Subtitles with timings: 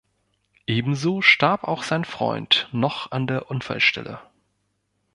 [0.65, 4.19] Ebenso starb auch sein Freund noch an der Unfallstelle.